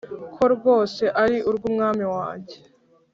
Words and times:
ko 0.35 0.43
rwose 0.55 1.03
ari 1.23 1.37
urwumwami 1.49 2.05
wanjye 2.15 2.57